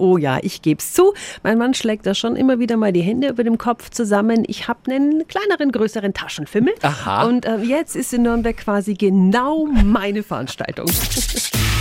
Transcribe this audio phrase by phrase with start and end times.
[0.00, 1.12] Oh ja, ich geb's zu.
[1.42, 4.44] Mein Mann schlägt da schon immer wieder mal die Hände über dem Kopf zusammen.
[4.46, 6.72] Ich habe einen kleineren, größeren Taschenfimmel.
[6.80, 7.26] Aha.
[7.26, 10.86] Und äh, jetzt ist in Nürnberg quasi genau meine Veranstaltung.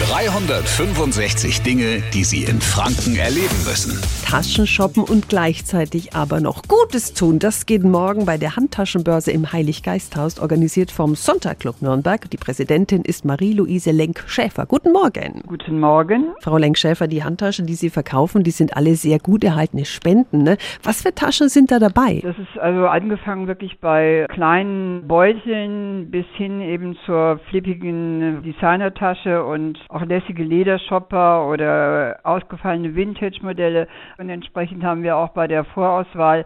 [0.09, 3.97] 365 Dinge, die Sie in Franken erleben müssen.
[4.25, 7.39] Taschen shoppen und gleichzeitig aber noch Gutes tun.
[7.39, 12.29] Das geht morgen bei der Handtaschenbörse im Heiliggeisthaus, organisiert vom Sonntagclub Nürnberg.
[12.31, 14.65] Die Präsidentin ist Marie-Louise Lenk-Schäfer.
[14.65, 15.41] Guten Morgen.
[15.47, 16.33] Guten Morgen.
[16.41, 18.08] Frau Lenk-Schäfer, die Handtaschen, die Sie verkaufen,
[18.43, 20.43] die sind alle sehr gut erhaltene Spenden.
[20.43, 20.57] Ne?
[20.83, 22.19] Was für Taschen sind da dabei?
[22.23, 29.79] Das ist also angefangen wirklich bei kleinen Beuteln bis hin eben zur flippigen Designertasche und
[29.89, 33.87] auch lässige Ledershopper oder ausgefallene Vintage-Modelle.
[34.17, 36.45] Und entsprechend haben wir auch bei der Vorauswahl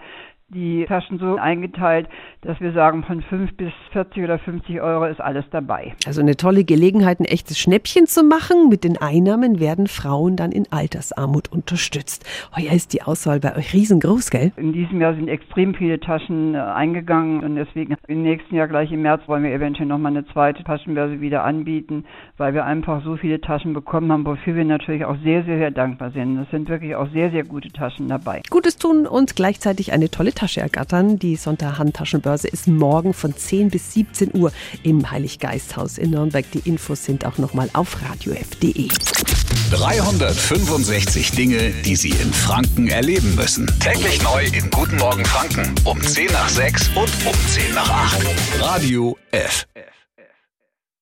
[0.53, 2.07] die Taschen so eingeteilt,
[2.41, 5.93] dass wir sagen, von 5 bis 40 oder 50 Euro ist alles dabei.
[6.05, 8.69] Also eine tolle Gelegenheit, ein echtes Schnäppchen zu machen.
[8.69, 12.25] Mit den Einnahmen werden Frauen dann in Altersarmut unterstützt.
[12.55, 14.51] Heuer ist die Auswahl bei euch riesengroß, gell?
[14.57, 18.91] In diesem Jahr sind extrem viele Taschen äh, eingegangen und deswegen im nächsten Jahr gleich
[18.91, 22.05] im März wollen wir eventuell nochmal eine zweite Taschenbörse wieder anbieten,
[22.37, 25.71] weil wir einfach so viele Taschen bekommen haben, wofür wir natürlich auch sehr, sehr, sehr
[25.71, 26.37] dankbar sind.
[26.37, 28.41] Es sind wirklich auch sehr, sehr gute Taschen dabei.
[28.49, 31.17] Gutes tun und gleichzeitig eine tolle Tasche ergattern.
[31.19, 34.51] Die Sonntag-Handtaschenbörse ist morgen von 10 bis 17 Uhr
[34.83, 36.45] im Heiliggeisthaus in Nürnberg.
[36.51, 38.89] Die Infos sind auch nochmal auf radiof.de.
[39.71, 43.67] 365 Dinge, die Sie in Franken erleben müssen.
[43.79, 48.27] Täglich neu in Guten Morgen Franken um 10 nach 6 und um 10 nach 8.
[48.59, 49.65] Radio F.